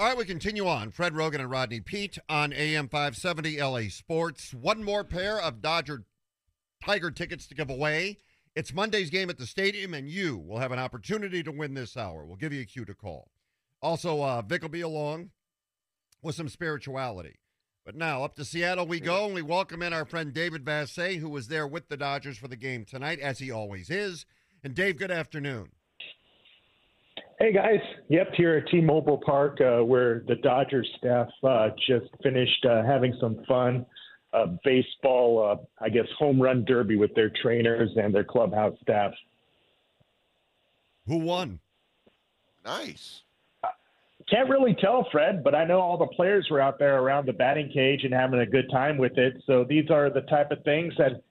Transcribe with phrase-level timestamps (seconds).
[0.00, 0.92] All right, we continue on.
[0.92, 4.54] Fred Roggin and Rodney Peete on AM 570 LA Sports.
[4.54, 6.04] One more pair of Dodger
[6.80, 8.18] Tiger tickets to give away.
[8.54, 11.96] It's Monday's game at the stadium, and you will have an opportunity to win this
[11.96, 12.24] hour.
[12.24, 13.32] We'll give you a cue to call.
[13.82, 15.30] Also, uh, Vic will be along
[16.22, 17.40] with some spirituality.
[17.84, 21.18] But now up to Seattle we go, and we welcome in our friend David Vassegh,
[21.18, 24.26] who was there with the Dodgers for the game tonight, as he always is.
[24.62, 25.72] And Dave, good afternoon.
[27.40, 27.78] Hey guys,
[28.08, 33.16] yep, here at T-Mobile Park, uh, where the Dodgers staff uh, just finished uh, having
[33.20, 33.86] some fun
[34.32, 39.12] uh, baseball, uh, I guess, home run derby with their trainers and their clubhouse staff.
[41.06, 41.60] Who won?
[42.64, 43.22] Nice.
[44.28, 47.32] Can't really tell, Fred, but I know all the players were out there around the
[47.32, 49.40] batting cage and having a good time with it.
[49.46, 51.22] So these are the type of things that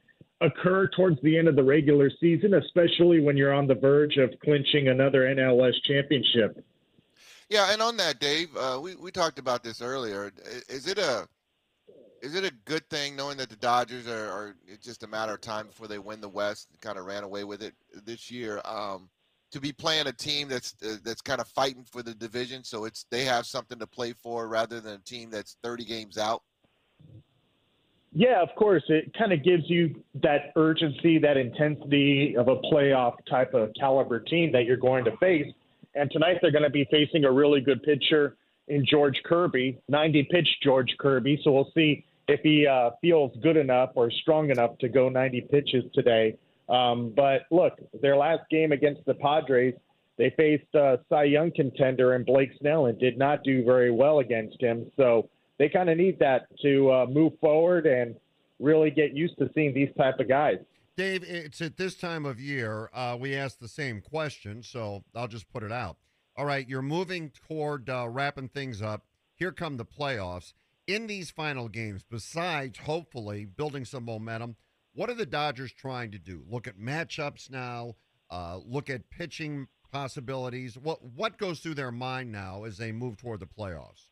[0.42, 4.34] occur towards the end of the regular season, especially when you're on the verge of
[4.44, 6.64] clinching another NL West championship.
[7.50, 10.32] Yeah, and on that, Dave, uh, we we talked about this earlier.
[10.68, 11.28] Is it a
[12.22, 15.34] is it a good thing knowing that the Dodgers are, are it's just a matter
[15.34, 16.68] of time before they win the West?
[16.82, 17.74] Kind of ran away with it
[18.06, 18.62] this year.
[18.66, 19.10] Um,
[19.52, 22.84] to be playing a team that's uh, that's kind of fighting for the division, so
[22.84, 26.44] it's they have something to play for rather than a team that's 30 games out.
[28.14, 28.84] Yeah, of course.
[28.88, 34.20] It kind of gives you that urgency, that intensity of a playoff type of caliber
[34.20, 35.48] team that you're going to face.
[35.96, 38.36] And tonight they're going to be facing a really good pitcher
[38.68, 41.40] in George Kirby, 90 pitch George Kirby.
[41.44, 45.42] So we'll see if he uh, feels good enough or strong enough to go 90
[45.50, 46.38] pitches today.
[46.70, 49.74] Um, but look, their last game against the Padres,
[50.18, 54.20] they faced uh, Cy Young contender and Blake Snell and did not do very well
[54.20, 54.92] against him.
[54.98, 58.16] So they kind of need that to uh, move forward and
[58.60, 60.58] really get used to seeing these type of guys.
[60.96, 65.28] Dave, it's at this time of year uh, we ask the same question, so I'll
[65.28, 65.98] just put it out.
[66.36, 69.04] All right, you're moving toward uh, wrapping things up.
[69.36, 70.54] Here come the playoffs.
[70.88, 74.56] In these final games, besides hopefully building some momentum,
[74.94, 76.44] what are the Dodgers trying to do?
[76.50, 77.96] Look at matchups now.
[78.32, 80.78] Uh, look at pitching possibilities.
[80.78, 84.08] What what goes through their mind now as they move toward the playoffs?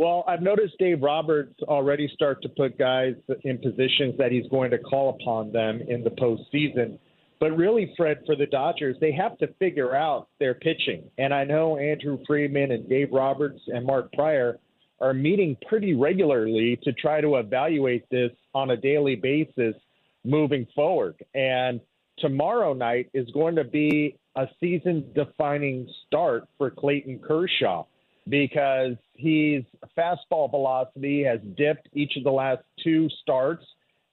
[0.00, 4.70] Well, I've noticed Dave Roberts already start to put guys in positions that he's going
[4.70, 6.98] to call upon them in the postseason.
[7.38, 11.02] But really, Fred, for the Dodgers, they have to figure out their pitching.
[11.18, 14.58] And I know Andrew Friedman and Dave Roberts and Mark Prior
[15.02, 19.74] are meeting pretty regularly to try to evaluate this on a daily basis
[20.24, 21.22] moving forward.
[21.34, 21.78] And
[22.20, 27.84] tomorrow night is going to be a season defining start for Clayton Kershaw
[28.28, 29.64] because his
[29.96, 33.64] fastball velocity has dipped each of the last two starts,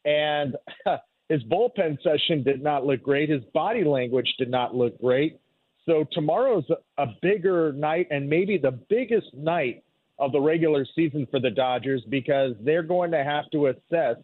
[0.06, 0.56] and
[1.29, 3.29] his bullpen session did not look great.
[3.29, 5.40] His body language did not look great.
[5.85, 6.66] So tomorrow's
[6.97, 9.84] a bigger night and maybe the biggest night
[10.19, 14.18] of the regular season for the Dodgers because they're going to have to assess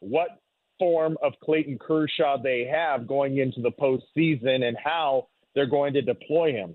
[0.00, 0.40] what
[0.78, 6.02] form of Clayton Kershaw they have going into the postseason and how they're going to
[6.02, 6.74] deploy him.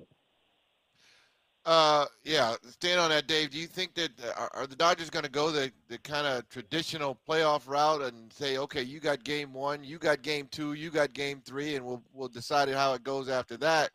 [1.65, 3.51] Uh, yeah, staying on that, Dave.
[3.51, 6.47] Do you think that uh, are, the Dodgers going to go the, the kind of
[6.49, 10.89] traditional playoff route and say, okay, you got game one, you got game two, you
[10.89, 13.91] got game three, and we'll we'll decide how it goes after that,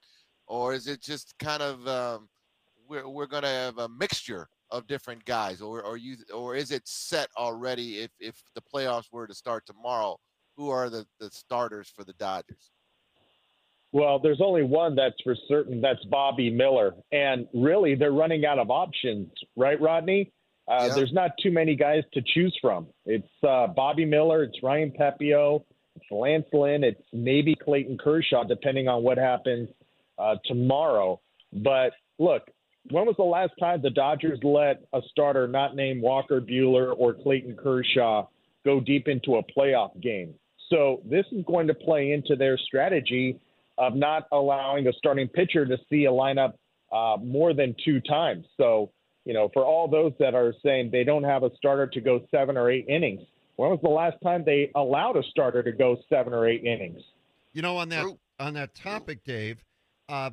[0.46, 2.28] or is it just kind of um,
[2.88, 6.70] we're we're going to have a mixture of different guys, or or you or is
[6.70, 7.98] it set already?
[7.98, 10.18] If if the playoffs were to start tomorrow,
[10.56, 12.70] who are the the starters for the Dodgers?
[13.92, 15.80] Well, there's only one that's for certain.
[15.80, 20.30] That's Bobby Miller, and really, they're running out of options, right, Rodney?
[20.68, 20.94] Uh, yeah.
[20.94, 22.88] There's not too many guys to choose from.
[23.06, 25.64] It's uh, Bobby Miller, it's Ryan Pepiot,
[25.96, 29.70] it's Lance Lynn, it's maybe Clayton Kershaw, depending on what happens
[30.18, 31.20] uh, tomorrow.
[31.52, 32.42] But look,
[32.90, 37.14] when was the last time the Dodgers let a starter not named Walker Buehler or
[37.14, 38.26] Clayton Kershaw
[38.66, 40.34] go deep into a playoff game?
[40.68, 43.40] So this is going to play into their strategy
[43.78, 46.54] of not allowing a starting pitcher to see a lineup
[46.92, 48.44] uh, more than two times.
[48.56, 48.90] So,
[49.24, 52.20] you know, for all those that are saying they don't have a starter to go
[52.30, 53.20] seven or eight innings,
[53.56, 57.02] when was the last time they allowed a starter to go seven or eight innings?
[57.52, 58.06] You know, on that
[58.38, 59.64] on that topic, Dave,
[60.08, 60.30] uh,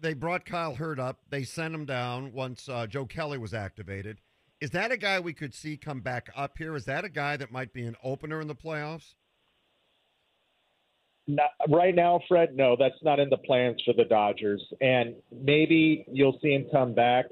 [0.00, 1.18] they brought Kyle Hurt up.
[1.30, 4.18] They sent him down once uh, Joe Kelly was activated.
[4.60, 6.76] Is that a guy we could see come back up here?
[6.76, 9.14] Is that a guy that might be an opener in the playoffs?
[11.36, 14.62] Not, right now, Fred, no, that's not in the plans for the Dodgers.
[14.80, 17.26] And maybe you'll see him come back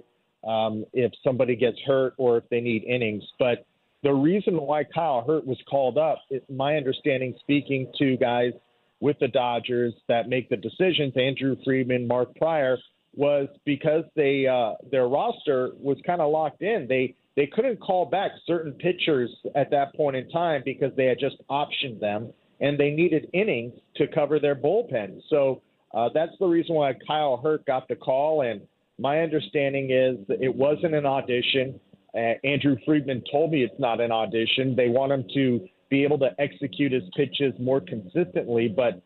[0.46, 3.24] um, if somebody gets hurt or if they need innings.
[3.38, 3.66] But
[4.02, 6.18] the reason why Kyle Hurt was called up,
[6.48, 8.52] my understanding, speaking to guys
[9.00, 12.78] with the Dodgers that make the decisions, Andrew Friedman, Mark Prior,
[13.16, 16.86] was because they uh, their roster was kind of locked in.
[16.88, 21.18] They they couldn't call back certain pitchers at that point in time because they had
[21.18, 25.20] just optioned them, and they needed innings to cover their bullpen.
[25.28, 25.62] So
[25.94, 28.42] uh, that's the reason why Kyle Hurt got the call.
[28.42, 28.60] And
[28.98, 31.78] my understanding is it wasn't an audition.
[32.14, 34.74] Uh, Andrew Friedman told me it's not an audition.
[34.74, 39.02] They want him to be able to execute his pitches more consistently, but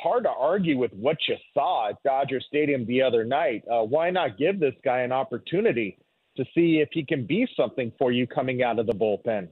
[0.00, 3.64] hard to argue with what you saw at Dodger Stadium the other night.
[3.70, 5.98] Uh, why not give this guy an opportunity
[6.36, 9.48] to see if he can be something for you coming out of the bullpen?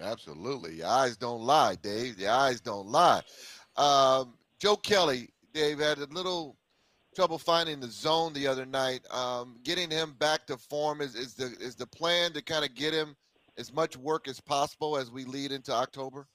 [0.00, 0.76] Absolutely.
[0.76, 2.18] Your eyes don't lie, Dave.
[2.18, 3.22] Your eyes don't lie.
[3.76, 6.56] Um, Joe Kelly, Dave, had a little
[7.14, 9.00] trouble finding the zone the other night.
[9.10, 12.74] Um, getting him back to form is, is the is the plan to kind of
[12.74, 13.16] get him
[13.56, 16.26] as much work as possible as we lead into October?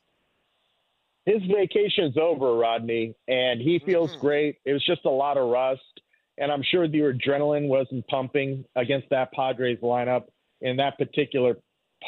[1.26, 4.20] His vacation's over, Rodney, and he feels mm-hmm.
[4.20, 4.58] great.
[4.66, 6.02] It was just a lot of rust,
[6.38, 10.26] and I'm sure the adrenaline wasn't pumping against that Padres lineup
[10.60, 11.58] in that particular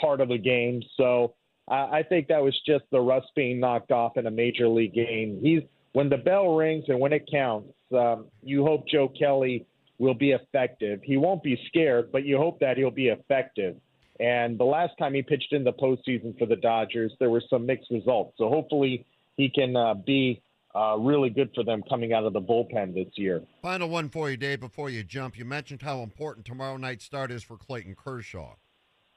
[0.02, 0.82] part of the game.
[0.98, 1.34] So
[1.68, 5.40] I, think that was just the rust being knocked off in a major league game.
[5.42, 5.62] He's
[5.94, 9.66] when the bell rings and when it counts, um, you hope Joe Kelly
[9.98, 11.00] will be effective.
[11.04, 13.78] He won't be scared, but you hope that he'll be effective.
[14.20, 17.66] And the last time he pitched in the postseason for the Dodgers, there were some
[17.66, 18.34] mixed results.
[18.38, 20.42] So hopefully he can uh, be
[20.76, 23.42] uh, really good for them coming out of the bullpen this year.
[23.62, 25.38] Final one for you, Dave, before you jump.
[25.38, 28.56] You mentioned how important tomorrow night's start is for Clayton Kershaw.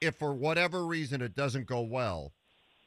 [0.01, 2.31] If for whatever reason it doesn't go well,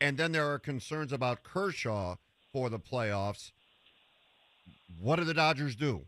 [0.03, 2.17] and then there are concerns about Kershaw
[2.53, 3.53] for the playoffs,
[5.01, 6.03] what do the Dodgers do?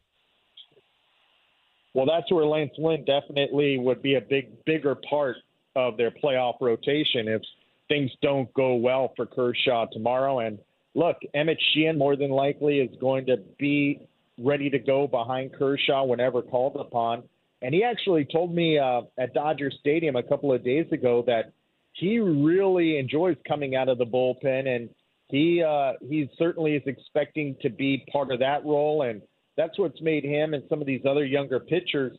[1.95, 5.37] Well, that's where Lance Lynn definitely would be a big, bigger part
[5.77, 7.41] of their playoff rotation if
[7.87, 10.41] things don't go well for Kershaw tomorrow.
[10.41, 10.59] And
[10.97, 14.09] look, Emmett Sheehan more than likely is going to be
[14.39, 17.23] ready to go behind Kershaw whenever called upon.
[17.63, 21.53] And he actually told me uh, at Dodger Stadium a couple of days ago that
[21.95, 24.91] he really enjoys coming out of the bullpen, and
[25.29, 29.03] he uh, he certainly is expecting to be part of that role.
[29.03, 29.23] And
[29.57, 32.17] that's what's made him and some of these other younger pitchers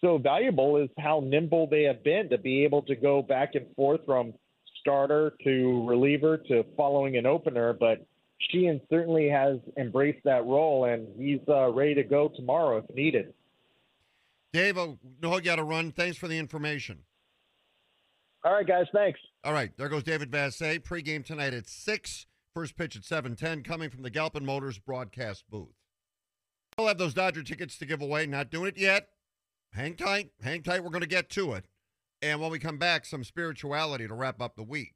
[0.00, 3.66] so valuable is how nimble they have been to be able to go back and
[3.74, 4.32] forth from
[4.80, 7.72] starter to reliever to following an opener.
[7.72, 8.06] But
[8.38, 13.34] Sheehan certainly has embraced that role, and he's uh, ready to go tomorrow if needed.
[14.52, 15.90] Dave, I know you got to run.
[15.90, 17.00] Thanks for the information.
[18.44, 18.86] All right, guys.
[18.92, 19.18] Thanks.
[19.44, 20.80] All right, there goes David Vassegh.
[20.80, 22.26] Pregame tonight at six.
[22.54, 25.74] First pitch at seven ten, coming from the Galpin Motors broadcast booth.
[26.76, 28.26] We'll have those Dodger tickets to give away.
[28.26, 29.08] Not doing it yet.
[29.72, 30.30] Hang tight.
[30.40, 30.82] Hang tight.
[30.82, 31.66] We're going to get to it.
[32.22, 34.94] And when we come back, some spirituality to wrap up the week.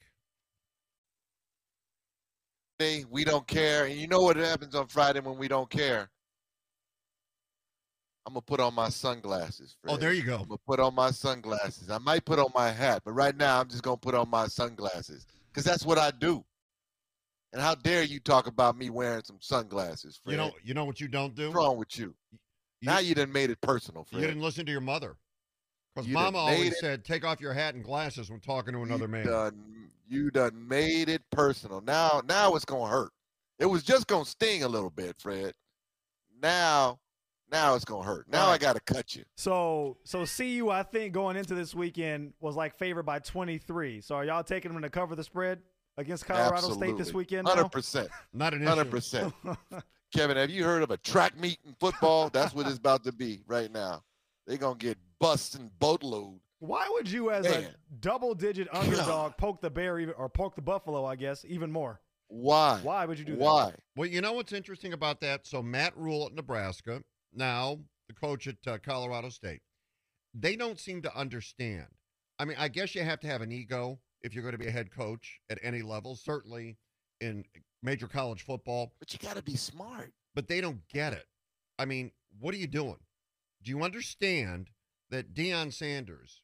[3.10, 3.84] We don't care.
[3.84, 6.10] And you know what happens on Friday when we don't care?
[8.26, 9.76] I'm gonna put on my sunglasses.
[9.82, 9.94] Fred.
[9.94, 10.36] Oh, there you go.
[10.36, 11.90] I'm gonna put on my sunglasses.
[11.90, 14.46] I might put on my hat, but right now I'm just gonna put on my
[14.46, 16.44] sunglasses because that's what I do.
[17.52, 20.20] And how dare you talk about me wearing some sunglasses?
[20.22, 20.32] Fred.
[20.32, 21.48] You know, you know what you don't do.
[21.48, 22.14] What's wrong with you?
[22.80, 24.04] You, now you didn't made it personal.
[24.04, 24.22] Fred.
[24.22, 25.16] You didn't listen to your mother.
[25.94, 29.04] Because Mama always it, said, take off your hat and glasses when talking to another
[29.04, 29.26] you man.
[29.26, 31.82] Done, you done made it personal.
[31.82, 33.10] Now, now it's gonna hurt.
[33.58, 35.52] It was just gonna sting a little bit, Fred.
[36.42, 36.98] Now,
[37.52, 38.26] now it's gonna hurt.
[38.28, 38.54] Now right.
[38.54, 39.24] I gotta cut you.
[39.36, 44.00] So, so CU, I think going into this weekend was like favored by 23.
[44.00, 45.60] So, are y'all taking them to cover the spread
[45.98, 46.88] against Colorado Absolutely.
[46.88, 47.46] State this weekend?
[47.46, 48.08] Hundred percent.
[48.32, 49.32] Not an Hundred percent.
[50.14, 52.28] Kevin, have you heard of a track meet in football?
[52.30, 54.02] That's what it's about to be right now.
[54.46, 56.40] They're gonna get bust and boatload.
[56.58, 57.64] Why would you, as Man.
[57.64, 61.04] a double-digit underdog, poke the bear even, or poke the buffalo?
[61.04, 62.00] I guess even more.
[62.28, 62.78] Why?
[62.82, 63.40] Why would you do that?
[63.40, 63.74] Why?
[63.96, 65.46] Well, you know what's interesting about that?
[65.46, 69.60] So Matt Rhule at Nebraska, now the coach at uh, Colorado State,
[70.34, 71.86] they don't seem to understand.
[72.38, 74.68] I mean, I guess you have to have an ego if you're going to be
[74.68, 76.16] a head coach at any level.
[76.16, 76.76] Certainly
[77.20, 77.44] in
[77.82, 78.92] major college football.
[78.98, 80.12] But you got to be smart.
[80.34, 81.26] But they don't get it.
[81.78, 82.10] I mean,
[82.40, 82.98] what are you doing?
[83.62, 84.70] Do you understand
[85.10, 86.42] that Deion Sanders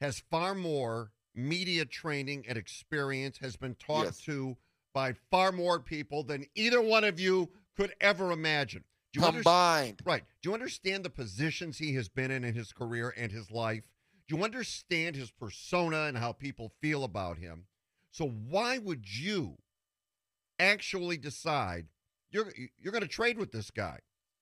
[0.00, 4.20] has far more media training and experience, has been talked yes.
[4.22, 4.56] to
[4.94, 8.84] by far more people than either one of you could ever imagine?
[9.14, 10.02] Do Combined.
[10.04, 10.24] right.
[10.42, 13.84] Do you understand the positions he has been in in his career and his life?
[14.26, 17.66] Do you understand his persona and how people feel about him?
[18.10, 19.58] So why would you
[20.58, 21.86] actually decide
[22.30, 24.00] you're you're going to trade with this guy.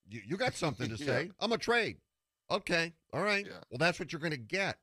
[0.09, 1.25] You, you got something to say.
[1.25, 1.33] yeah.
[1.41, 1.99] I'm a trade.
[2.51, 3.47] Okay, all right.
[3.47, 3.59] Yeah.
[3.71, 4.79] Well, that's what you're going to get.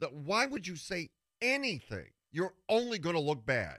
[0.00, 2.06] The, why would you say anything?
[2.30, 3.78] You're only going to look bad.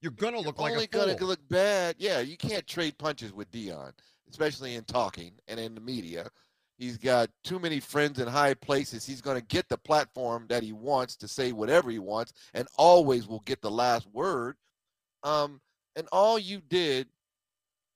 [0.00, 1.96] You're going to look like only going to look bad.
[1.98, 3.92] Yeah, you can't trade punches with Deion,
[4.30, 6.28] especially in talking and in the media.
[6.78, 9.06] He's got too many friends in high places.
[9.06, 12.68] He's going to get the platform that he wants to say whatever he wants and
[12.76, 14.56] always will get the last word.
[15.22, 15.60] Um,
[15.96, 17.08] and all you did,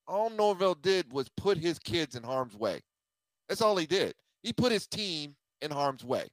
[0.08, 2.80] all Norvell did was put his kids in harm's way.
[3.48, 4.14] That's all he did.
[4.42, 6.28] He put his team in harm's way.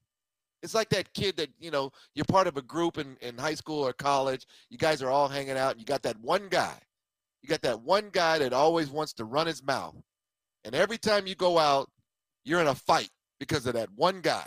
[0.64, 3.54] It's like that kid that, you know, you're part of a group in, in high
[3.54, 4.48] school or college.
[4.70, 6.80] You guys are all hanging out, and you got that one guy.
[7.48, 9.96] You got that one guy that always wants to run his mouth.
[10.66, 11.90] And every time you go out,
[12.44, 14.46] you're in a fight because of that one guy.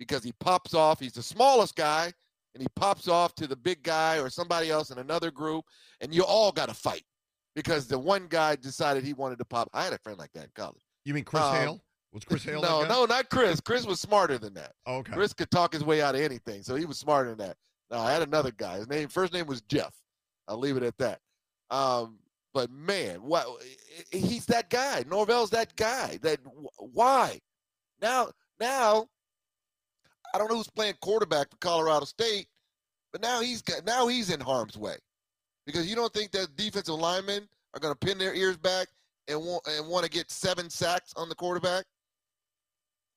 [0.00, 2.12] Because he pops off, he's the smallest guy,
[2.54, 5.64] and he pops off to the big guy or somebody else in another group,
[6.00, 7.04] and you all got to fight
[7.54, 9.68] because the one guy decided he wanted to pop.
[9.72, 10.82] I had a friend like that in college.
[11.04, 11.84] You mean Chris Um, Hale?
[12.12, 12.60] Was Chris Hale?
[12.62, 13.60] No, no, not Chris.
[13.60, 14.72] Chris was smarter than that.
[14.86, 15.12] Oh, okay.
[15.12, 17.56] Chris could talk his way out of anything, so he was smarter than that.
[17.92, 18.78] No, I had another guy.
[18.78, 19.94] His name, first name was Jeff.
[20.48, 21.20] I'll leave it at that.
[21.70, 22.18] Um,
[22.54, 23.46] but man, what
[24.12, 25.04] he's that guy.
[25.10, 26.18] Norvell's that guy.
[26.22, 26.38] That
[26.78, 27.40] why?
[28.00, 28.28] Now,
[28.60, 29.08] now,
[30.32, 32.46] I don't know who's playing quarterback for Colorado State,
[33.12, 34.96] but now he's got now he's in harm's way
[35.66, 38.86] because you don't think that defensive linemen are going to pin their ears back
[39.28, 41.84] and want and want to get seven sacks on the quarterback.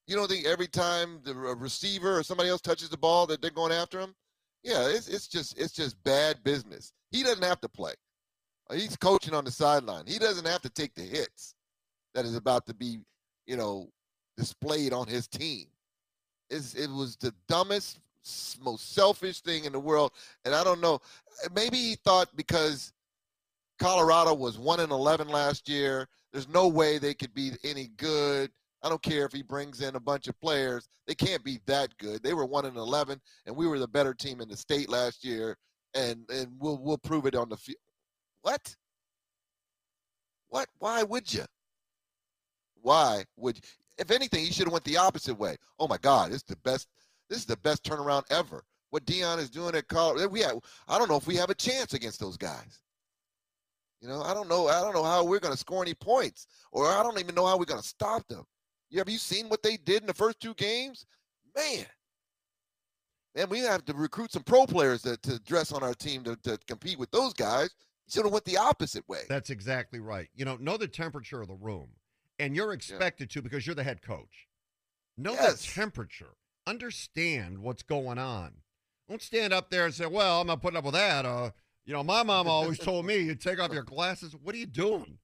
[0.07, 3.51] You don't think every time the receiver or somebody else touches the ball that they're
[3.51, 4.15] going after him?
[4.63, 6.91] Yeah, it's it's just it's just bad business.
[7.11, 7.93] He doesn't have to play.
[8.71, 10.05] He's coaching on the sideline.
[10.07, 11.55] He doesn't have to take the hits
[12.13, 12.99] that is about to be,
[13.45, 13.89] you know,
[14.35, 15.67] displayed on his team.
[16.49, 17.99] It's, it was the dumbest,
[18.61, 20.11] most selfish thing in the world.
[20.45, 20.99] And I don't know.
[21.53, 22.93] Maybe he thought because
[23.79, 28.51] Colorado was one and eleven last year, there's no way they could be any good.
[28.83, 31.97] I don't care if he brings in a bunch of players; they can't be that
[31.97, 32.23] good.
[32.23, 35.23] They were one and eleven, and we were the better team in the state last
[35.23, 35.57] year,
[35.93, 37.77] and and we'll we'll prove it on the field.
[38.47, 38.75] What?
[40.47, 40.69] What?
[40.79, 41.43] Why would you?
[42.81, 43.57] Why would?
[43.57, 43.61] You?
[43.97, 45.57] If anything, he should have went the opposite way.
[45.77, 46.87] Oh my God, this is the best.
[47.29, 48.63] This is the best turnaround ever.
[48.89, 50.59] What Deion is doing at Colorado, we have.
[50.87, 52.79] I don't know if we have a chance against those guys.
[53.99, 54.69] You know, I don't know.
[54.69, 57.47] I don't know how we're going to score any points, or I don't even know
[57.47, 58.45] how we're going to stop them.
[58.89, 61.05] You have you seen what they did in the first two games?
[61.53, 61.85] Man,
[63.35, 66.37] man, we have to recruit some pro players to, to dress on our team to,
[66.43, 67.71] to compete with those guys.
[68.13, 69.23] You of went the opposite way.
[69.27, 70.29] That's exactly right.
[70.33, 71.89] You know, know the temperature of the room,
[72.39, 74.47] and you're expected to because you're the head coach.
[75.17, 75.65] Know Yes.
[75.65, 76.35] the temperature.
[76.65, 78.61] Understand what's going on.
[79.09, 81.51] Don't stand up there and say, "Well, I'm not putting up with that." Uh,
[81.85, 84.35] you know, my mom always told me you take off your glasses.
[84.35, 85.19] What are you doing?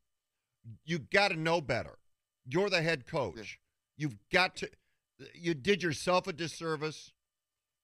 [0.85, 1.97] You got to know better.
[2.45, 3.59] You're the head coach.
[3.97, 4.69] You've got to.
[5.33, 7.11] You did yourself a disservice,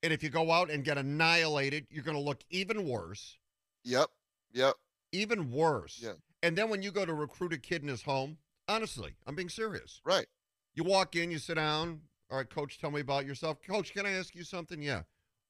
[0.03, 3.37] and if you go out and get annihilated, you're going to look even worse
[3.83, 4.09] Yep,
[4.51, 4.75] yep.
[5.11, 5.99] Even worse.
[6.01, 6.13] Yeah.
[6.43, 8.37] And then when you go to recruit a kid in his home,
[8.67, 10.01] honestly, I'm being serious.
[10.05, 10.27] Right.
[10.75, 12.01] You walk in, you sit down.
[12.31, 13.57] All right, coach, tell me about yourself.
[13.67, 14.81] Coach, can I ask you something?
[14.81, 15.01] Yeah.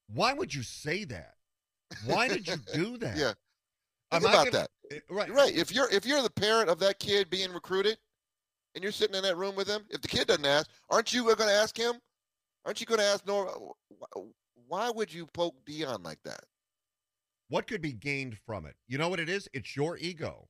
[0.07, 1.33] Why would you say that?
[2.05, 3.17] Why did you do that?
[3.17, 3.33] Yeah.
[4.11, 4.69] Think about gonna- that.
[4.91, 5.31] Eh, Right.
[5.31, 5.55] Right.
[5.55, 7.97] If you're if you're the parent of that kid being recruited,
[8.73, 11.23] and you're sitting in that room with him, if the kid doesn't ask, aren't you
[11.25, 11.95] going to ask him?
[12.65, 13.51] Aren't you going to ask Nora?
[14.67, 16.41] Why would you poke Deion like that?
[17.49, 18.75] What could be gained from it?
[18.87, 19.47] You know what it is?
[19.53, 20.47] It's your ego.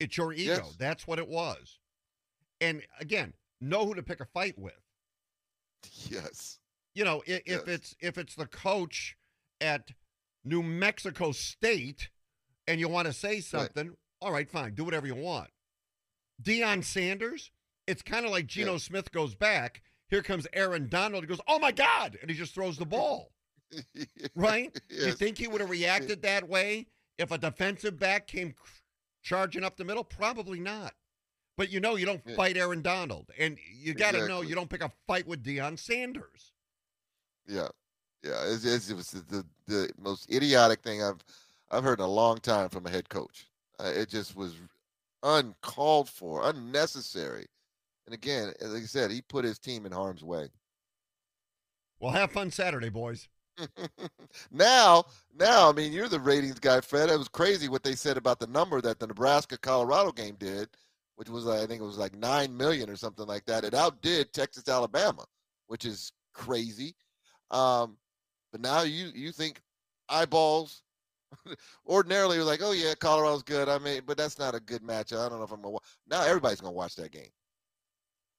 [0.00, 0.56] It's your ego.
[0.64, 0.76] Yes.
[0.78, 1.78] That's what it was.
[2.60, 4.74] And again, know who to pick a fight with.
[6.10, 6.58] Yes.
[6.94, 9.16] you know, if, if it's if it's the coach
[9.60, 9.90] at
[10.44, 12.10] New Mexico State
[12.66, 15.48] and you want to say something, all right, fine, do whatever you want.
[16.42, 17.50] Deion Sanders,
[17.86, 18.78] it's kind of like Geno Yeah.
[18.78, 19.82] Smith goes back.
[20.08, 21.22] Here comes Aaron Donald.
[21.24, 23.30] He goes, "Oh my God!" and he just throws the ball.
[24.34, 24.76] Right?
[24.90, 26.86] You think he would have reacted that way
[27.18, 28.54] if a defensive back came
[29.22, 30.04] charging up the middle?
[30.04, 30.94] Probably not.
[31.56, 34.68] But you know, you don't fight Aaron Donald, and you got to know you don't
[34.68, 36.52] pick a fight with Deion Sanders.
[37.48, 37.68] Yeah,
[38.22, 38.42] yeah.
[38.46, 41.24] It's, it's, it was the, the most idiotic thing I've
[41.70, 43.46] I've heard in a long time from a head coach.
[43.78, 44.54] Uh, it just was
[45.22, 47.46] uncalled for, unnecessary.
[48.06, 50.48] And again, as I said, he put his team in harm's way.
[51.98, 53.28] Well, have fun Saturday, boys.
[54.50, 57.10] now, now, I mean, you're the ratings guy, Fred.
[57.10, 60.68] It was crazy what they said about the number that the Nebraska Colorado game did,
[61.16, 63.64] which was I think it was like nine million or something like that.
[63.64, 65.24] It outdid Texas Alabama,
[65.68, 66.94] which is crazy.
[67.50, 67.96] Um,
[68.52, 69.60] but now you you think
[70.08, 70.82] eyeballs.
[71.88, 73.68] Ordinarily, you're like, oh yeah, Colorado's good.
[73.68, 75.12] I mean, but that's not a good match.
[75.12, 75.78] I don't know if I'm gonna.
[76.08, 77.30] Now everybody's gonna watch that game.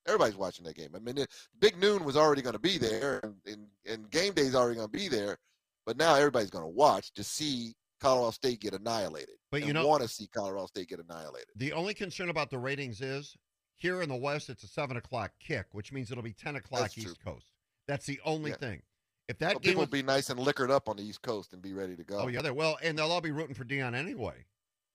[0.08, 0.90] Everybody's watching that game.
[0.96, 4.34] I mean, it, Big Noon was already going to be there, and, and, and game
[4.34, 5.38] day's already going to be there.
[5.86, 9.36] But now everybody's going to watch to see Colorado State get annihilated.
[9.52, 11.48] But you know- want to see Colorado State get annihilated.
[11.56, 13.36] The only concern about the ratings is
[13.80, 16.82] Here in the West, it's a seven o'clock kick, which means it'll be ten o'clock
[16.82, 17.34] That's East true.
[17.34, 17.52] Coast.
[17.88, 18.58] That's the only Yeah.
[18.58, 18.82] thing.
[19.28, 21.22] If that Well, game people was, will be nice and liquored up on the East
[21.22, 22.20] Coast and be ready to go.
[22.22, 24.46] oh yeah, they will, and they'll all be rooting for Deion anyway.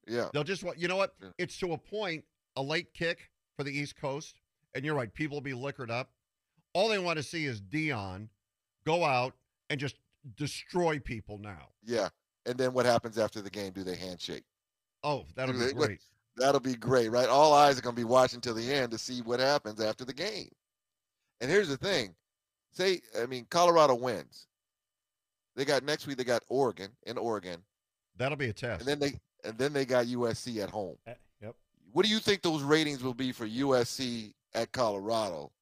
[0.08, 0.30] Yeah.
[0.32, 1.14] They'll just want, you know what?
[1.22, 1.28] Yeah.
[1.38, 2.24] It's to a point,
[2.56, 4.40] a late kick for the East Coast,
[4.74, 5.12] and you're right.
[5.12, 6.10] People will be liquored up.
[6.74, 8.28] All they want to see is Deion
[8.84, 9.34] go out
[9.70, 9.96] and just
[10.36, 11.68] destroy people now.
[11.84, 12.08] Yeah.
[12.46, 13.72] And then what happens after the game?
[13.72, 14.44] Do they handshake?
[15.04, 16.00] Oh, that'll be great.
[16.38, 17.28] That'll be great, right?
[17.28, 20.06] All eyes are going to be watching till the end to see what happens after
[20.06, 20.48] the game.
[21.42, 22.14] And here's the thing:
[22.70, 24.46] say, I mean, Colorado wins.
[25.56, 26.16] They got next week.
[26.16, 27.62] They got Oregon in Oregon,
[28.16, 28.80] That'll be a test.
[28.80, 30.96] and then they and then they got USC at home.
[31.06, 31.12] Eh,
[31.42, 31.54] Yep.
[31.92, 35.52] What do you think those ratings will be for USC at Colorado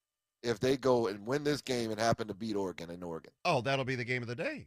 [0.42, 3.32] if they go and win this game and happen to beat Oregon in Oregon?
[3.44, 4.66] oh, that'll be the game of the day.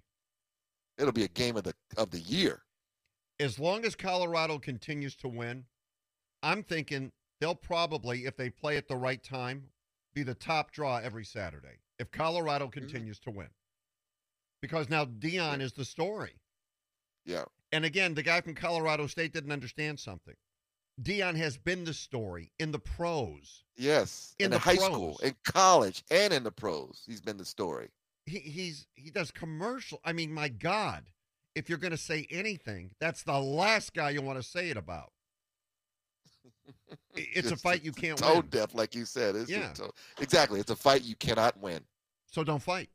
[0.97, 2.61] It'll be a game of the of the year.
[3.39, 5.65] As long as Colorado continues to win,
[6.43, 7.11] I'm thinking
[7.41, 9.63] they'll probably, if they play at the right time,
[10.13, 11.79] be the top draw every Saturday.
[11.99, 12.79] If Colorado Mm-hmm.
[12.79, 13.49] continues to win,
[14.61, 16.33] because now Deion is the story.
[17.25, 17.45] Yeah.
[17.71, 20.35] And again, the guy from Colorado State didn't understand something.
[21.01, 23.63] Deion has been the story in the pros.
[23.75, 24.35] Yes.
[24.39, 24.85] In In, the high pros.
[24.87, 27.89] school, in college, and in the pros, he's been the story.
[28.25, 29.99] He, he's he does commercial.
[30.05, 31.09] I mean, my God,
[31.55, 34.77] if you're going to say anything, that's the last guy you want to say it
[34.77, 35.11] about.
[37.15, 39.35] It's a fight you can't Toe win, deaf, like you said.
[39.35, 39.71] It's Yeah.
[39.73, 40.59] toe- exactly.
[40.59, 41.81] It's a fight you cannot win.
[42.27, 42.89] so don't fight.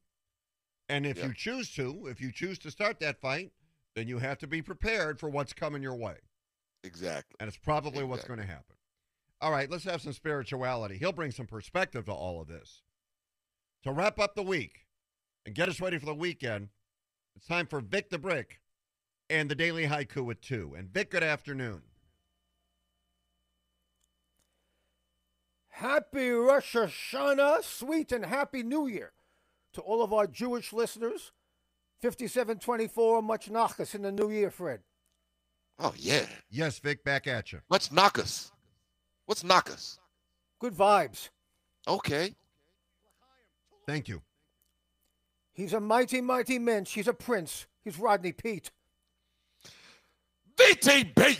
[0.88, 1.26] And if Yeah.
[1.26, 3.52] you choose to, if you choose to start that fight,
[3.95, 6.17] then you have to be prepared for what's coming your way.
[6.85, 7.37] Exactly.
[7.40, 8.76] And it's probably what's going to happen.
[9.40, 10.97] All right, let's have some spirituality.
[10.99, 12.82] He'll bring some perspective to all of this.
[13.85, 14.87] To wrap up the week
[15.47, 16.68] and get us ready for the weekend,
[17.37, 18.61] it's time for Vic the Brick
[19.30, 20.75] and the Daily Haiku at 2.
[20.76, 21.82] And Vic, good afternoon.
[25.68, 29.12] Happy Rosh Hashanah, sweet and happy New Year
[29.75, 31.30] to all of our Jewish listeners.
[32.02, 34.80] 5724, much nachas in the new year, Fred.
[35.79, 36.27] Oh yeah.
[36.51, 37.61] Yes, Vic, back at you.
[37.71, 38.51] Let's nachas.
[39.27, 39.99] What's nachas?
[40.59, 41.29] Good vibes.
[41.87, 42.35] Okay.
[43.87, 44.23] Thank you.
[45.53, 46.95] He's a mighty, mighty mensch.
[46.95, 47.67] He's a prince.
[47.85, 48.71] He's Rodney Peete.
[50.57, 51.38] VTB.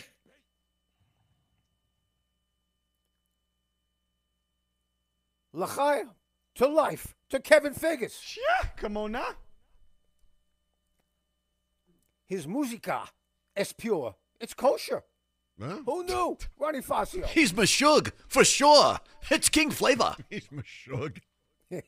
[5.51, 6.11] L'chaim,
[6.55, 8.37] to life, to Kevin Figgis.
[8.37, 9.35] Yeah, come on now.
[12.25, 13.09] His musica
[13.55, 14.15] es pure.
[14.39, 15.03] It's kosher.
[15.59, 16.37] Well, Who knew?
[16.57, 17.25] Ronnie Fascio.
[17.29, 18.99] He's Meshuggah, for sure.
[19.29, 20.15] It's King Flavor.
[20.29, 21.19] he's Meshuggah.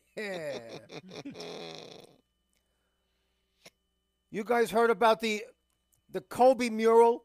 [4.30, 5.42] you guys heard about the
[6.10, 7.24] the Kobe mural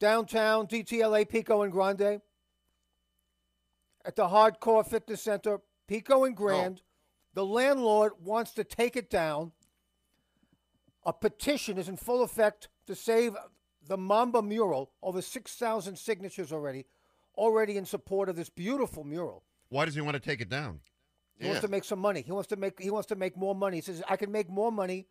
[0.00, 2.22] downtown DTLA Pico and Grand at
[4.14, 6.80] the Hardcore Fitness Center Pico and Grand.
[7.34, 9.52] The landlord wants to take it down.
[11.04, 13.36] A petition is in full effect to save
[13.88, 14.92] the Mamba mural.
[15.02, 16.86] Over 6,000 signatures already,
[17.36, 19.42] already in support of this beautiful mural.
[19.70, 20.80] Why does he want to take it down?
[21.38, 22.22] He wants to make some money.
[22.22, 23.76] He wants to make he wants to make more money.
[23.76, 25.06] He says I can make more money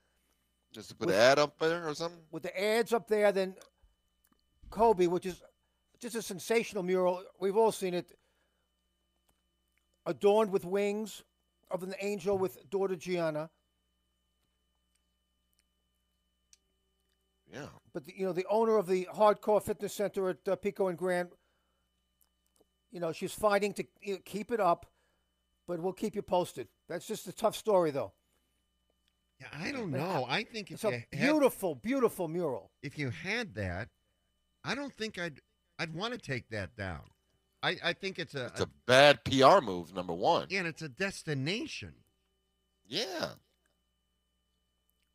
[0.73, 2.19] Just to put an ad up there or something.
[2.31, 3.55] with the ads up there than
[4.69, 5.41] Kobe, which is
[5.99, 7.23] just a sensational mural.
[7.39, 8.11] We've all seen it.
[10.05, 11.23] Adorned with wings
[11.71, 13.49] of an angel with daughter Gianna.
[17.53, 17.67] Yeah.
[17.97, 20.95] But the, you know, the owner of the Hardcore Fitness Center at uh, Pico and
[20.95, 21.29] Grand,
[22.91, 24.85] you know, she's fighting to you know, keep it up,
[25.67, 26.67] but we'll keep you posted.
[26.87, 28.13] That's just a tough story, though.
[29.41, 30.27] Yeah, I don't know.
[30.29, 32.69] I think It's a you had, beautiful, beautiful mural.
[32.83, 33.89] if you had that,
[34.63, 35.41] I don't think I'd
[35.79, 37.01] I'd want to take that down.
[37.63, 39.95] I, I think it's a, It's a bad PR move.
[39.95, 40.45] Number one.
[40.51, 41.95] yeah, and it's a destination.
[42.85, 43.29] Yeah.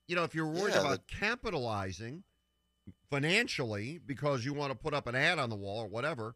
[0.09, 2.25] You know, if you're worried Yeah, about capitalizing
[3.13, 6.35] financially because you want to put up an ad on the wall or whatever,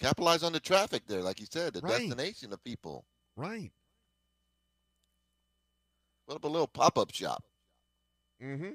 [0.00, 1.98] Capitalize on the traffic there, like you said, the Right.
[2.08, 3.04] destination of people.
[3.36, 3.72] right?
[6.28, 7.42] Put up a little pop-up shop.
[8.40, 8.74] Mm-hmm.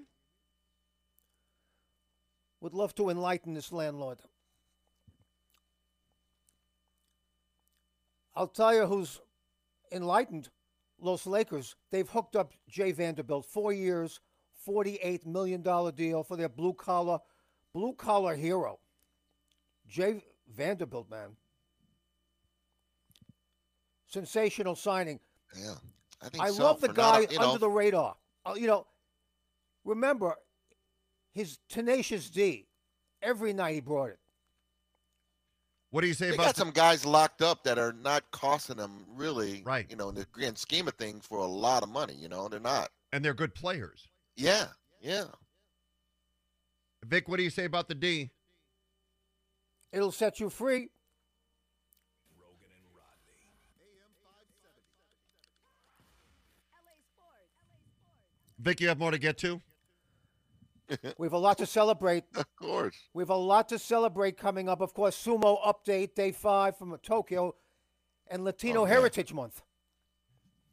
[2.61, 4.19] Would love to enlighten this landlord.
[8.35, 9.19] I'll tell you who's
[9.91, 10.49] enlightened.
[10.99, 11.75] Los Lakers.
[11.91, 13.45] They've hooked up Jay Vanderbilt.
[13.45, 14.19] Four years,
[14.67, 15.61] $48 million
[15.95, 17.19] deal for their blue collar,
[17.73, 18.79] blue collar hero.
[19.87, 20.23] Jay
[20.55, 21.35] Vanderbilt, man.
[24.07, 25.19] Sensational signing.
[25.59, 25.73] Yeah.
[26.21, 28.15] I think I so, love the for not guy a- you know, under the radar.
[28.45, 28.85] Uh, you know,
[29.83, 30.35] remember
[31.33, 32.67] his tenacious D.
[33.21, 34.19] Every night he brought it.
[35.91, 38.77] What do you say They about got some guys locked up that are not costing
[38.77, 39.85] them really, Right.
[39.89, 42.15] You know, in the grand scheme of things, for a lot of money.
[42.15, 42.89] You know, they're not.
[43.11, 44.07] and they're good players.
[44.35, 44.65] Yeah,
[45.01, 45.25] yeah.
[47.05, 48.31] Vic, what do you say about the D?
[49.91, 50.89] It'll set you free.
[58.59, 59.61] Vic, you have more to get to?
[61.17, 62.23] We have a lot to celebrate.
[62.35, 62.95] Of course.
[63.13, 64.79] We have a lot to celebrate coming up.
[64.81, 67.55] Of course, Sumo Update Day 5 from Tokyo
[68.27, 68.91] and Latino Oh, yeah.
[68.93, 69.61] Heritage Month.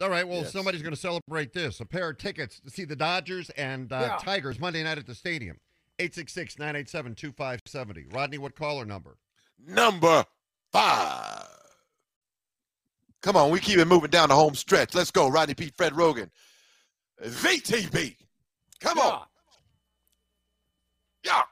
[0.01, 0.53] All right, well, Yes.
[0.53, 1.81] somebody's going to celebrate this.
[1.81, 4.17] A pair of tickets to see the Dodgers and uh, Yeah.
[4.19, 5.59] Tigers Monday night at the stadium.
[5.99, 8.07] 866 987 2570.
[8.11, 9.19] Rodney, what caller number?
[9.67, 10.25] Number
[10.73, 11.47] five.
[13.21, 14.95] Come on, we keep it moving down the home stretch.
[14.95, 16.31] Let's go, Rodney Peete, Fred Roggin,
[17.23, 18.17] VTB.
[18.81, 19.27] Come on,
[21.23, 21.43] yeah.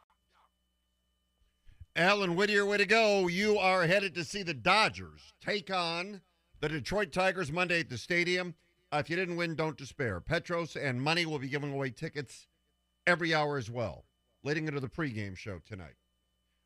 [1.94, 3.26] Alan Whittier, way to go.
[3.28, 6.22] You are headed to see the Dodgers take on
[6.60, 8.54] the Detroit Tigers Monday at the stadium.
[8.92, 10.20] Uh, if you didn't win, don't despair.
[10.20, 12.46] Petros and Money will be giving away tickets
[13.06, 14.04] every hour as well,
[14.42, 15.94] leading into the pregame show tonight.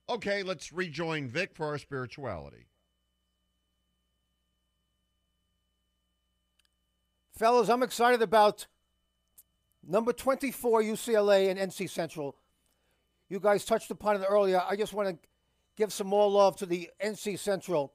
[0.08, 2.66] Okay, let's rejoin Vic for our spirituality.
[7.34, 8.66] Fellas, I'm excited about
[9.86, 12.36] number 24 UCLA and NC Central.
[13.28, 14.62] You guys touched upon it earlier.
[14.68, 15.28] I just want to
[15.76, 17.94] give some more love to the NC Central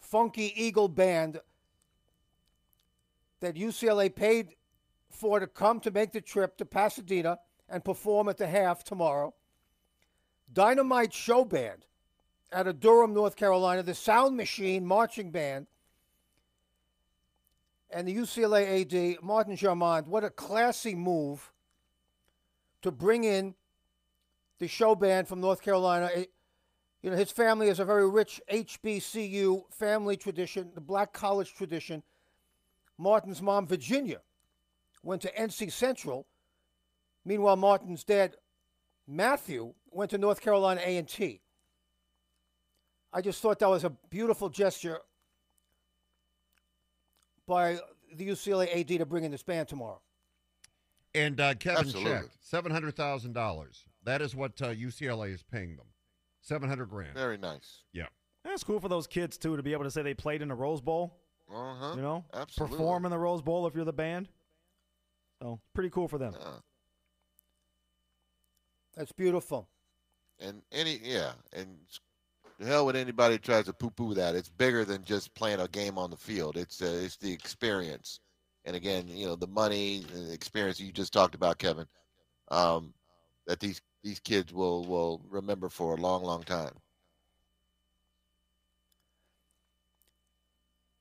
[0.00, 1.40] Funky Eagle Band
[3.40, 4.54] that UCLA paid
[5.10, 9.34] for to come to make the trip to Pasadena and perform at the half tomorrow.
[10.52, 11.86] Dynamite Show Band
[12.52, 15.68] out of Durham, North Carolina, the Sound Machine Marching Band
[17.92, 21.52] and the UCLA AD, Martin Jarmond, what a classy move
[22.82, 23.54] to bring in
[24.58, 26.10] the show band from North Carolina.
[26.14, 26.32] It-
[27.02, 32.02] you know, his family has a very rich HBCU family tradition, the black college tradition.
[32.98, 34.20] Martin's mom, Virginia,
[35.02, 36.26] went to NC Central.
[37.24, 38.36] Meanwhile, Martin's dad,
[39.06, 41.40] Matthew, went to North Carolina A&T.
[43.12, 44.98] I just thought that was a beautiful gesture
[47.46, 47.78] by
[48.14, 50.00] the UCLA AD to bring in this band tomorrow.
[51.14, 52.12] And uh, Kevin Absolutely.
[52.12, 53.84] checked seven hundred thousand dollars.
[54.04, 55.86] That is what uh, UCLA is paying them.
[56.40, 57.14] Seven hundred grand.
[57.14, 57.82] Very nice.
[57.92, 58.06] Yeah.
[58.44, 60.54] That's cool for those kids too to be able to say they played in the
[60.54, 61.18] Rose Bowl.
[61.52, 61.92] Uh huh.
[61.96, 62.76] You know, Absolutely.
[62.76, 64.28] perform in the Rose Bowl if you're the band.
[65.42, 66.34] So pretty cool for them.
[66.38, 66.46] Yeah.
[68.96, 69.68] That's beautiful.
[70.38, 71.76] And any yeah, and
[72.58, 74.34] the hell with anybody who tries to poo-poo that.
[74.34, 76.56] It's bigger than just playing a game on the field.
[76.56, 78.20] It's uh, it's the experience.
[78.66, 81.86] And again, you know, the money, and the experience you just talked about, Kevin,
[82.50, 82.92] um,
[83.46, 86.72] that these these kids will will remember for a long, long time.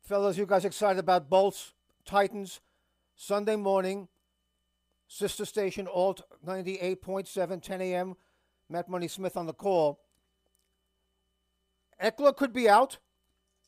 [0.01, 2.61] Fellas, you guys excited about Bolts, Titans,
[3.15, 4.07] Sunday morning,
[5.07, 8.15] sister station, Alt 98.7, 10 a.m.
[8.69, 9.99] Matt Money Smith on the call.
[12.01, 12.97] Ekeler could be out.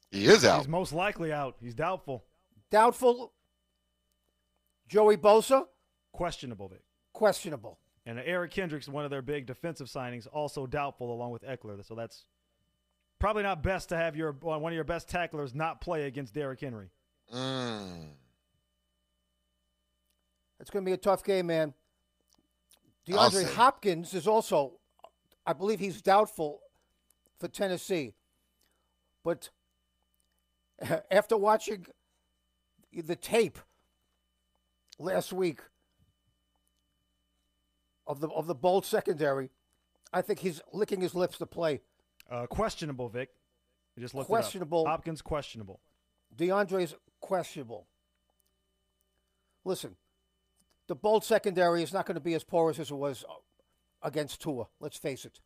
[0.10, 0.60] He is out.
[0.60, 1.58] He's most likely out.
[1.62, 2.26] He's doubtful,
[2.72, 3.34] Doubtful.
[4.88, 5.66] Joey Bosa,
[6.12, 6.70] questionable.
[6.70, 6.82] Vic.
[7.14, 7.78] questionable.
[8.06, 11.86] And Eric Kendricks, one of their big defensive signings, also doubtful along with Ekeler.
[11.86, 12.26] So that's
[13.20, 16.60] probably not best to have your one of your best tacklers not play against Derrick
[16.60, 16.90] Henry.
[17.34, 18.10] Mm.
[20.60, 21.74] It's going to be a tough game, man.
[23.12, 23.54] I'll DeAndre.
[23.56, 24.74] Hopkins is also,
[25.46, 26.62] I believe he's doubtful
[27.40, 28.14] for Tennessee.
[29.24, 29.50] But
[31.12, 31.88] after watching
[32.94, 33.58] the tape
[35.00, 35.62] last week
[38.12, 39.50] of the of the bold secondary,
[40.14, 41.82] I think he's licking his lips to play.
[42.30, 43.30] Uh, questionable, Vic.
[43.96, 44.40] We just looked it up.
[44.42, 44.86] Questionable.
[44.86, 45.80] Hopkins questionable.
[46.36, 47.88] DeAndre's questionable.
[49.64, 49.96] Listen,
[50.88, 53.34] the bold secondary is not going to be as porous as it was uh,
[54.04, 54.66] against Tua.
[54.80, 55.40] Let's face it.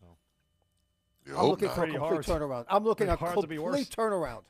[1.25, 1.75] You I'm hope looking not.
[1.75, 2.41] for a Pretty complete hard.
[2.41, 2.65] turnaround.
[2.69, 4.43] I'm looking at Pretty a hard to be complete turnaround.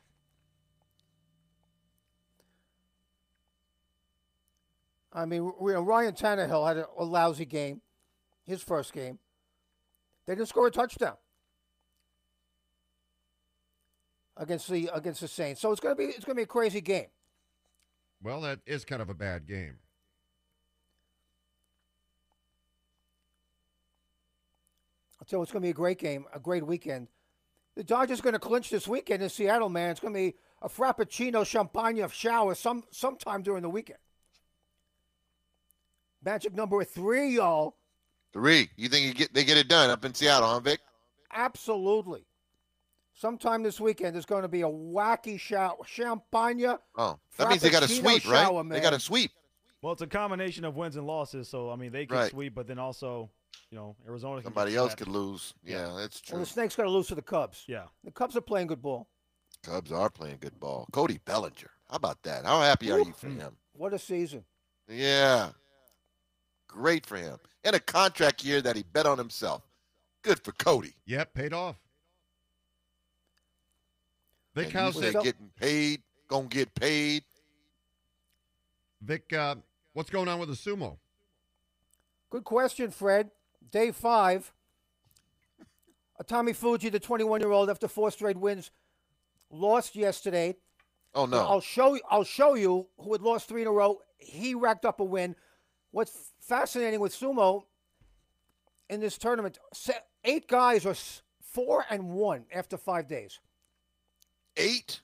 [5.12, 7.80] I mean, Ryan Tannehill had a, a lousy game,
[8.46, 9.18] his first game.
[10.26, 11.16] They didn't score a touchdown
[14.36, 15.60] against the against the Saints.
[15.60, 17.08] So it's gonna be it's gonna be a crazy game.
[18.22, 19.78] Well, that is kind of a bad game.
[25.28, 27.08] You, it's going to be a great game, a great weekend.
[27.74, 29.90] The Dodgers going to clinch this weekend in Seattle, man.
[29.90, 33.98] It's going to be a frappuccino champagne shower some sometime during the weekend.
[36.24, 37.76] Magic number three, y'all.
[38.36, 38.68] Three.
[38.76, 40.80] You think you get they get it done up in Seattle, huh, Vic?
[41.32, 42.26] Absolutely.
[43.14, 46.76] Sometime this weekend, there's going to be a wacky shower, champagne.
[46.98, 48.42] Oh, that means they got a Frappuccino sweep, right?
[48.44, 49.30] shower, They got a sweep.
[49.80, 51.48] Well, it's a combination of wins and losses.
[51.48, 52.30] So I mean, they can Right.
[52.30, 53.30] sweep, but then also,
[53.70, 54.42] you know, Arizona.
[54.42, 55.54] Can Somebody else could lose.
[55.64, 56.34] Yeah, that's true.
[56.36, 56.46] Well, true.
[56.46, 57.64] the Snakes got to lose to the Cubs.
[57.66, 57.84] Yeah.
[58.04, 59.08] The Cubs are playing good ball.
[59.62, 60.86] Cubs are playing good ball.
[60.92, 61.70] Cody Bellinger.
[61.88, 62.44] How about that?
[62.44, 63.38] How happy are you for Mm.
[63.40, 63.56] him?
[63.72, 64.44] What a season.
[64.88, 65.52] Yeah.
[66.68, 67.38] Great for him.
[67.66, 69.60] In a contract year that he bet on himself.
[70.22, 70.94] Good for Cody.
[71.06, 71.74] Yep, paid off.
[74.54, 77.24] Vic, And you how's say so- getting paid, gonna get paid.
[79.02, 79.32] Vic?
[79.32, 79.56] Uh,
[79.94, 80.96] what's going on with the sumo?
[82.30, 83.32] Good question, Fred.
[83.68, 84.52] Day five.
[86.22, 88.70] Atamifuji, the 21 year old, after four straight wins,
[89.50, 90.56] lost yesterday.
[91.16, 91.38] Oh no!
[91.38, 92.00] I'll show you.
[92.08, 94.00] I'll show you who had lost three in a row.
[94.18, 95.34] He racked up a win.
[95.96, 97.62] What's fascinating with sumo
[98.90, 99.58] in this tournament?
[100.26, 100.94] Eight guys are
[101.40, 103.40] four and one after five days.
[104.58, 105.00] Eight?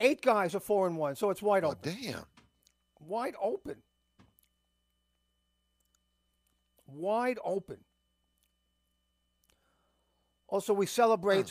[0.00, 1.96] Eight guys are four and one, so it's wide Oh open.
[2.02, 2.24] damn.
[2.98, 3.76] Wide open.
[6.88, 7.78] Wide open.
[10.48, 11.50] Also, we celebrate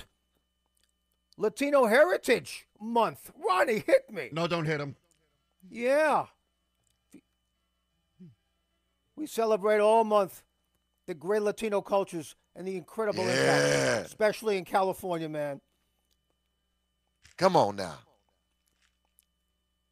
[1.37, 1.41] hmm.
[1.41, 3.31] Latino Heritage Month.
[3.47, 4.27] Ronnie, hit me.
[4.33, 4.97] No, don't hit him.
[5.69, 6.25] Yeah.
[9.15, 10.43] We celebrate all month
[11.05, 13.31] the great Latino cultures and the incredible Yeah.
[13.31, 15.61] impact, especially in California, man.
[17.37, 17.99] Come on now.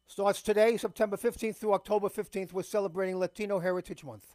[0.06, 2.52] Starts today, September 15th through October 15th.
[2.52, 4.34] We're celebrating Latino Heritage Month.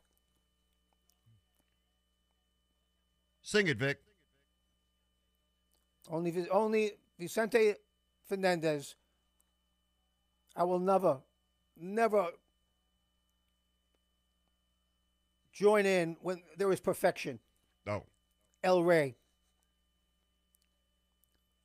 [3.42, 4.00] Sing it, Vic.
[6.10, 7.76] Only, only Vicente
[8.26, 8.96] Fernandez.
[10.56, 11.20] I will never,
[11.78, 12.32] never
[15.60, 17.40] join in when there is perfection.
[17.86, 18.06] No.
[18.64, 19.16] El Rey.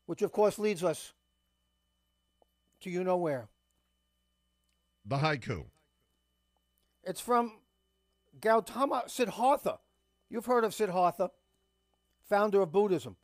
[0.07, 1.13] Which, of course, leads us
[2.81, 3.49] to you know where.
[5.07, 5.67] The haiku.
[7.05, 7.53] It's from
[8.41, 9.79] Gautama Siddhartha.
[10.29, 11.31] You've heard of Siddhartha,
[12.29, 13.17] founder of Buddhism.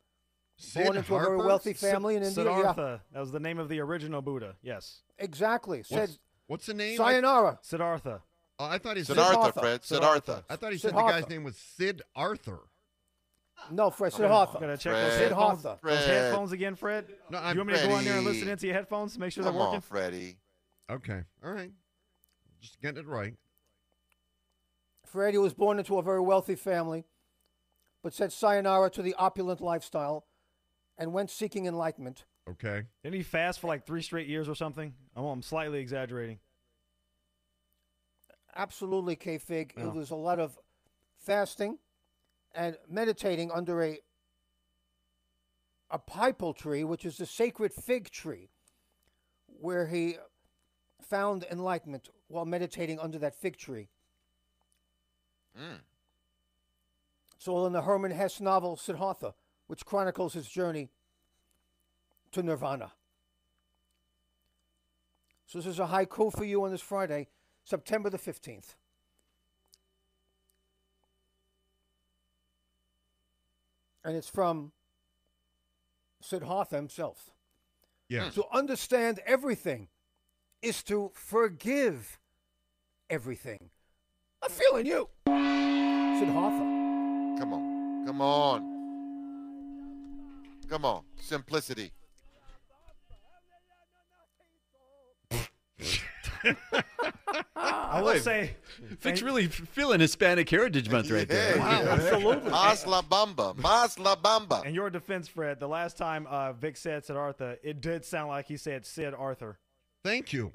[0.55, 2.43] Sid Born into a very wealthy family in India.
[2.43, 3.01] Yeah, Siddhartha.
[3.11, 4.55] That was the name of the original Buddha.
[4.61, 5.01] Yes.
[5.17, 5.83] exactly.
[5.83, 6.97] Said What's, what's the name?
[6.97, 7.59] Sayonara.
[7.61, 8.21] Siddhartha.
[8.61, 9.15] Oh, I thought he said.
[9.15, 9.59] Siddhartha, Siddhartha.
[9.59, 9.83] Fred.
[9.83, 10.21] Siddhartha.
[10.21, 10.45] Siddhartha.
[10.49, 11.21] I thought he said the Siddhartha.
[11.21, 12.59] guy's name was Sid Arthur.
[13.71, 14.77] No, Fred, Gotta Siddhartha.
[14.77, 15.03] check Fred.
[15.11, 15.57] those headphones.
[15.61, 15.79] Siddhartha.
[15.87, 16.07] Those Fred.
[16.23, 17.05] headphones again, Fred.
[17.31, 19.19] No, you I'm want me to go in there and listen into your headphones to
[19.19, 19.75] make sure Come they're working?
[19.75, 20.37] on, Freddie.
[20.91, 21.21] Okay.
[21.43, 21.71] All right.
[22.61, 23.33] Just getting it right.
[25.05, 27.05] Freddie was born into a very wealthy family,
[28.03, 30.25] but said sayonara to the opulent lifestyle
[30.97, 32.25] and went seeking enlightenment.
[32.49, 32.83] Okay.
[33.03, 34.93] Didn't he fast for like three straight years or something?
[35.15, 36.39] I'm, I'm slightly exaggerating.
[38.55, 39.73] Absolutely, K Fig.
[39.77, 39.85] Yeah.
[39.85, 40.57] It was a lot of
[41.17, 41.77] fasting
[42.53, 43.99] and meditating under a
[45.89, 48.49] a pipal tree, which is the sacred fig tree,
[49.59, 50.15] where he
[51.01, 53.89] found enlightenment while meditating under that fig tree.
[55.59, 55.79] Mm.
[57.35, 59.33] It's all in the Hermann Hesse novel Siddhartha,
[59.67, 60.89] which chronicles his journey
[62.31, 62.93] to nirvana.
[65.45, 67.27] So this is a haiku for you on this Friday,
[67.63, 68.75] September the 15th.
[74.03, 74.71] And it's from
[76.21, 77.31] Siddhartha himself.
[78.09, 78.33] Yes.
[78.35, 79.87] To understand everything
[80.61, 82.19] is to forgive
[83.09, 83.69] everything.
[84.41, 85.07] I'm feeling you.
[85.25, 86.65] Siddhartha.
[87.39, 88.05] Come on.
[88.05, 88.71] Come on.
[90.67, 91.03] Come on.
[91.19, 91.91] Simplicity.
[97.55, 101.57] I will say, Vic's really feeling Hispanic Heritage Month right there.
[101.57, 101.91] Yeah, yeah.
[101.91, 102.49] absolutely.
[102.49, 103.57] Mas la bamba.
[103.57, 104.65] Mas la bamba.
[104.65, 108.29] in your defense, Fred, the last time uh, Vic said Sid Arthur, it did sound
[108.29, 109.59] like he said Sid Arthur.
[110.03, 110.51] Thank you.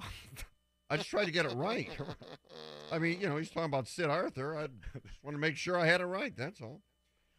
[0.89, 1.91] I just tried to get it right.
[2.93, 4.57] I mean, you know, he's talking about Sid Arthur.
[4.57, 4.69] I
[5.07, 6.33] just want to make sure I had it right.
[6.37, 6.83] That's all.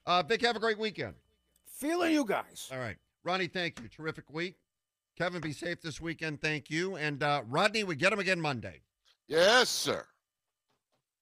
[0.06, 1.16] Uh, Vic, have a great weekend.
[1.66, 2.70] Feeling you guys.
[2.72, 2.98] All right.
[3.24, 3.88] Ronnie, thank you.
[3.90, 4.56] Terrific week.
[5.18, 6.42] Kevin, be safe this weekend.
[6.42, 6.96] Thank you.
[6.96, 8.82] And uh, Rodney, we get him again Monday.
[9.28, 10.06] Yes, sir.